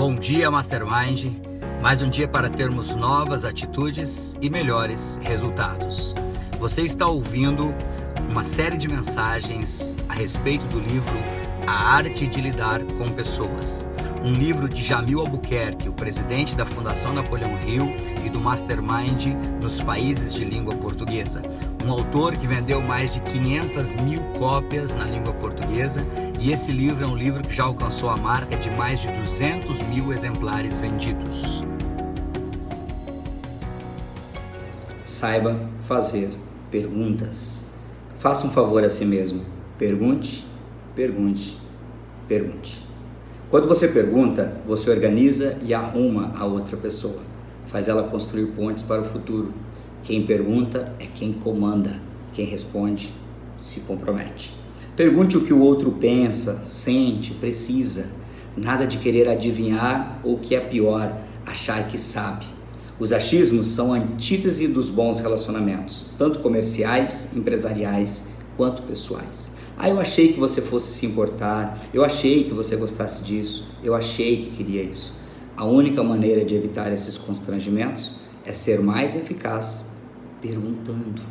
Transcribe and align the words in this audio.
Bom 0.00 0.14
dia, 0.14 0.50
Mastermind. 0.50 1.26
Mais 1.82 2.00
um 2.00 2.08
dia 2.08 2.26
para 2.26 2.48
termos 2.48 2.94
novas 2.94 3.44
atitudes 3.44 4.34
e 4.40 4.48
melhores 4.48 5.20
resultados. 5.22 6.14
Você 6.58 6.80
está 6.80 7.06
ouvindo 7.06 7.74
uma 8.26 8.42
série 8.42 8.78
de 8.78 8.88
mensagens 8.88 9.98
a 10.08 10.14
respeito 10.14 10.64
do 10.68 10.80
livro 10.80 11.12
A 11.66 11.96
Arte 11.96 12.26
de 12.26 12.40
Lidar 12.40 12.82
com 12.96 13.08
Pessoas. 13.08 13.86
Um 14.24 14.32
livro 14.32 14.70
de 14.70 14.82
Jamil 14.82 15.20
Albuquerque, 15.20 15.90
o 15.90 15.92
presidente 15.92 16.56
da 16.56 16.64
Fundação 16.64 17.12
Napoleão 17.12 17.58
Hill 17.60 17.94
e 18.24 18.30
do 18.30 18.40
Mastermind 18.40 19.34
nos 19.60 19.82
países 19.82 20.32
de 20.32 20.46
língua 20.46 20.74
portuguesa. 20.76 21.42
Um 21.84 21.90
autor 21.92 22.36
que 22.36 22.46
vendeu 22.46 22.82
mais 22.82 23.14
de 23.14 23.20
500 23.22 23.94
mil 24.02 24.20
cópias 24.38 24.94
na 24.94 25.04
língua 25.04 25.32
portuguesa 25.32 26.04
e 26.38 26.52
esse 26.52 26.70
livro 26.70 27.04
é 27.04 27.08
um 27.08 27.16
livro 27.16 27.42
que 27.42 27.54
já 27.54 27.64
alcançou 27.64 28.10
a 28.10 28.16
marca 28.16 28.56
de 28.56 28.70
mais 28.70 29.00
de 29.00 29.10
200 29.10 29.82
mil 29.84 30.12
exemplares 30.12 30.78
vendidos. 30.78 31.64
Saiba 35.02 35.58
fazer 35.82 36.30
perguntas. 36.70 37.70
Faça 38.18 38.46
um 38.46 38.50
favor 38.50 38.84
a 38.84 38.90
si 38.90 39.06
mesmo. 39.06 39.44
Pergunte, 39.78 40.44
pergunte, 40.94 41.58
pergunte. 42.28 42.82
Quando 43.48 43.66
você 43.66 43.88
pergunta, 43.88 44.60
você 44.66 44.90
organiza 44.90 45.58
e 45.62 45.72
arruma 45.72 46.32
a 46.38 46.44
outra 46.44 46.76
pessoa. 46.76 47.22
Faz 47.66 47.88
ela 47.88 48.04
construir 48.04 48.46
pontes 48.48 48.84
para 48.84 49.00
o 49.00 49.04
futuro. 49.04 49.52
Quem 50.04 50.24
pergunta 50.24 50.94
é 50.98 51.06
quem 51.06 51.32
comanda. 51.32 52.00
Quem 52.32 52.46
responde 52.46 53.12
se 53.56 53.80
compromete. 53.80 54.52
Pergunte 54.96 55.36
o 55.36 55.44
que 55.44 55.52
o 55.52 55.60
outro 55.60 55.92
pensa, 55.92 56.62
sente, 56.66 57.32
precisa. 57.32 58.10
Nada 58.56 58.86
de 58.86 58.98
querer 58.98 59.28
adivinhar 59.28 60.20
ou, 60.24 60.38
que 60.38 60.54
é 60.54 60.60
pior, 60.60 61.16
achar 61.46 61.86
que 61.88 61.98
sabe. 61.98 62.46
Os 62.98 63.12
achismos 63.12 63.68
são 63.68 63.94
a 63.94 63.96
antítese 63.96 64.68
dos 64.68 64.90
bons 64.90 65.20
relacionamentos, 65.20 66.10
tanto 66.18 66.40
comerciais, 66.40 67.34
empresariais 67.34 68.28
quanto 68.56 68.82
pessoais. 68.82 69.56
Ah, 69.78 69.88
eu 69.88 69.98
achei 69.98 70.34
que 70.34 70.38
você 70.38 70.60
fosse 70.60 70.92
se 70.92 71.06
importar, 71.06 71.80
eu 71.94 72.04
achei 72.04 72.44
que 72.44 72.52
você 72.52 72.76
gostasse 72.76 73.24
disso, 73.24 73.66
eu 73.82 73.94
achei 73.94 74.42
que 74.42 74.50
queria 74.50 74.82
isso. 74.82 75.14
A 75.56 75.64
única 75.64 76.02
maneira 76.02 76.44
de 76.44 76.54
evitar 76.54 76.92
esses 76.92 77.16
constrangimentos 77.16 78.16
é 78.44 78.52
ser 78.52 78.80
mais 78.80 79.14
eficaz 79.14 79.86
perguntando. 80.40 81.22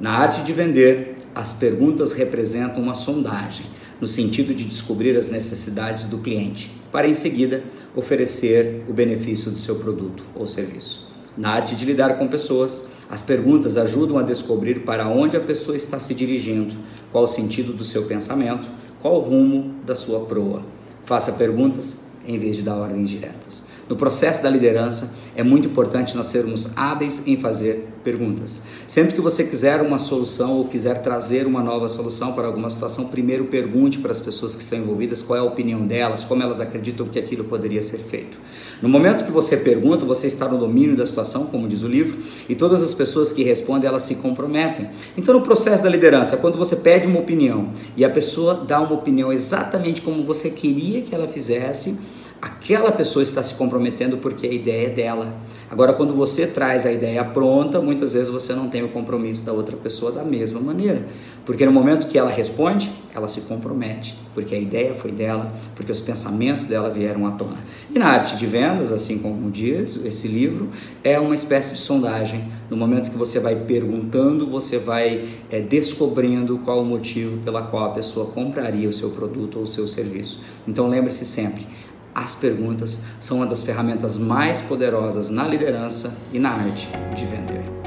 Na 0.00 0.12
arte 0.12 0.42
de 0.42 0.52
vender, 0.52 1.16
as 1.34 1.52
perguntas 1.52 2.12
representam 2.12 2.82
uma 2.82 2.94
sondagem, 2.94 3.66
no 4.00 4.08
sentido 4.08 4.54
de 4.54 4.64
descobrir 4.64 5.16
as 5.16 5.30
necessidades 5.30 6.06
do 6.06 6.18
cliente, 6.18 6.70
para 6.90 7.06
em 7.06 7.14
seguida 7.14 7.62
oferecer 7.94 8.82
o 8.88 8.92
benefício 8.92 9.50
do 9.50 9.58
seu 9.58 9.76
produto 9.76 10.24
ou 10.34 10.46
serviço. 10.46 11.10
Na 11.36 11.50
arte 11.50 11.76
de 11.76 11.84
lidar 11.84 12.18
com 12.18 12.26
pessoas, 12.26 12.88
as 13.08 13.20
perguntas 13.20 13.76
ajudam 13.76 14.18
a 14.18 14.22
descobrir 14.22 14.80
para 14.80 15.08
onde 15.08 15.36
a 15.36 15.40
pessoa 15.40 15.76
está 15.76 15.98
se 15.98 16.14
dirigindo, 16.14 16.74
qual 17.12 17.24
o 17.24 17.28
sentido 17.28 17.72
do 17.72 17.84
seu 17.84 18.04
pensamento, 18.04 18.68
qual 19.00 19.16
o 19.16 19.20
rumo 19.20 19.74
da 19.84 19.94
sua 19.94 20.20
proa. 20.20 20.62
Faça 21.04 21.32
perguntas 21.32 22.04
em 22.26 22.38
vez 22.38 22.56
de 22.56 22.62
dar 22.62 22.76
ordens 22.76 23.10
diretas. 23.10 23.64
No 23.90 23.96
processo 23.96 24.40
da 24.40 24.48
liderança, 24.48 25.12
é 25.34 25.42
muito 25.42 25.66
importante 25.66 26.16
nós 26.16 26.26
sermos 26.26 26.70
hábeis 26.76 27.26
em 27.26 27.36
fazer 27.36 27.88
perguntas. 28.04 28.62
Sempre 28.86 29.16
que 29.16 29.20
você 29.20 29.42
quiser 29.42 29.82
uma 29.82 29.98
solução 29.98 30.58
ou 30.58 30.66
quiser 30.66 31.02
trazer 31.02 31.44
uma 31.44 31.60
nova 31.60 31.88
solução 31.88 32.32
para 32.32 32.46
alguma 32.46 32.70
situação, 32.70 33.08
primeiro 33.08 33.46
pergunte 33.46 33.98
para 33.98 34.12
as 34.12 34.20
pessoas 34.20 34.54
que 34.54 34.62
estão 34.62 34.78
envolvidas 34.78 35.22
qual 35.22 35.36
é 35.36 35.40
a 35.40 35.44
opinião 35.44 35.84
delas, 35.84 36.24
como 36.24 36.40
elas 36.40 36.60
acreditam 36.60 37.04
que 37.08 37.18
aquilo 37.18 37.42
poderia 37.42 37.82
ser 37.82 37.98
feito. 37.98 38.38
No 38.80 38.88
momento 38.88 39.24
que 39.24 39.32
você 39.32 39.56
pergunta, 39.56 40.06
você 40.06 40.28
está 40.28 40.46
no 40.46 40.56
domínio 40.56 40.94
da 40.94 41.04
situação, 41.04 41.46
como 41.46 41.66
diz 41.66 41.82
o 41.82 41.88
livro, 41.88 42.16
e 42.48 42.54
todas 42.54 42.84
as 42.84 42.94
pessoas 42.94 43.32
que 43.32 43.42
respondem, 43.42 43.88
elas 43.88 44.04
se 44.04 44.14
comprometem. 44.14 44.88
Então, 45.18 45.34
no 45.34 45.42
processo 45.42 45.82
da 45.82 45.90
liderança, 45.90 46.36
quando 46.36 46.56
você 46.56 46.76
pede 46.76 47.08
uma 47.08 47.18
opinião 47.18 47.72
e 47.96 48.04
a 48.04 48.08
pessoa 48.08 48.54
dá 48.54 48.80
uma 48.80 48.94
opinião 48.94 49.32
exatamente 49.32 50.00
como 50.00 50.22
você 50.22 50.48
queria 50.48 51.02
que 51.02 51.12
ela 51.12 51.26
fizesse, 51.26 51.98
aquela 52.40 52.90
pessoa 52.90 53.22
está 53.22 53.42
se 53.42 53.54
comprometendo 53.54 54.18
porque 54.18 54.46
a 54.46 54.52
ideia 54.52 54.86
é 54.86 54.90
dela. 54.90 55.34
Agora, 55.70 55.92
quando 55.92 56.14
você 56.14 56.46
traz 56.46 56.86
a 56.86 56.92
ideia 56.92 57.22
pronta, 57.22 57.80
muitas 57.80 58.14
vezes 58.14 58.28
você 58.28 58.54
não 58.54 58.68
tem 58.68 58.82
o 58.82 58.88
compromisso 58.88 59.44
da 59.44 59.52
outra 59.52 59.76
pessoa 59.76 60.10
da 60.10 60.24
mesma 60.24 60.58
maneira. 60.58 61.06
Porque 61.44 61.64
no 61.66 61.72
momento 61.72 62.08
que 62.08 62.18
ela 62.18 62.30
responde, 62.30 62.90
ela 63.14 63.28
se 63.28 63.42
compromete, 63.42 64.16
porque 64.34 64.54
a 64.54 64.58
ideia 64.58 64.94
foi 64.94 65.12
dela, 65.12 65.52
porque 65.74 65.90
os 65.90 66.00
pensamentos 66.00 66.66
dela 66.66 66.90
vieram 66.90 67.26
à 67.26 67.32
tona. 67.32 67.58
E 67.94 67.98
na 67.98 68.06
arte 68.06 68.36
de 68.36 68.46
vendas, 68.46 68.92
assim 68.92 69.18
como 69.18 69.50
diz 69.50 70.04
esse 70.04 70.28
livro, 70.28 70.68
é 71.04 71.18
uma 71.18 71.34
espécie 71.34 71.74
de 71.74 71.80
sondagem. 71.80 72.44
No 72.68 72.76
momento 72.76 73.10
que 73.10 73.18
você 73.18 73.38
vai 73.38 73.56
perguntando, 73.56 74.46
você 74.46 74.78
vai 74.78 75.28
é, 75.50 75.60
descobrindo 75.60 76.58
qual 76.58 76.80
o 76.80 76.84
motivo 76.84 77.38
pela 77.38 77.62
qual 77.62 77.86
a 77.86 77.90
pessoa 77.90 78.26
compraria 78.26 78.88
o 78.88 78.92
seu 78.92 79.10
produto 79.10 79.56
ou 79.56 79.64
o 79.64 79.66
seu 79.66 79.86
serviço. 79.86 80.40
Então 80.66 80.88
lembre-se 80.88 81.26
sempre, 81.26 81.66
as 82.14 82.34
perguntas 82.34 83.04
são 83.20 83.38
uma 83.38 83.46
das 83.46 83.62
ferramentas 83.62 84.16
mais 84.16 84.60
poderosas 84.60 85.30
na 85.30 85.46
liderança 85.46 86.14
e 86.32 86.38
na 86.38 86.50
arte 86.50 86.88
de 87.14 87.24
vender. 87.24 87.80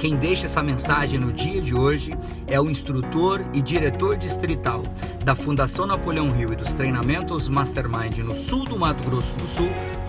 Quem 0.00 0.16
deixa 0.16 0.46
essa 0.46 0.62
mensagem 0.62 1.20
no 1.20 1.30
dia 1.30 1.60
de 1.60 1.74
hoje 1.74 2.16
é 2.46 2.58
o 2.58 2.70
instrutor 2.70 3.44
e 3.52 3.60
diretor 3.60 4.16
distrital 4.16 4.82
da 5.22 5.34
Fundação 5.34 5.86
Napoleão 5.86 6.30
Rio 6.30 6.54
e 6.54 6.56
dos 6.56 6.72
treinamentos 6.72 7.50
Mastermind 7.50 8.16
no 8.18 8.34
sul 8.34 8.64
do 8.64 8.78
Mato 8.78 9.04
Grosso 9.04 9.36
do 9.36 9.46
Sul, 9.46 9.68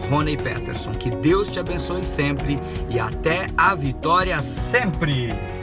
Rony 0.09 0.37
Peterson. 0.37 0.91
Que 0.93 1.11
Deus 1.11 1.49
te 1.49 1.59
abençoe 1.59 2.05
sempre 2.05 2.57
e 2.89 2.99
até 2.99 3.47
a 3.57 3.75
vitória 3.75 4.41
sempre! 4.41 5.60